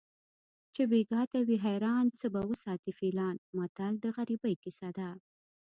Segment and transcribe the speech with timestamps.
[0.73, 5.09] چې بیګا ته وي حیران څه به وساتي فیلان متل د غریبۍ کیسه ده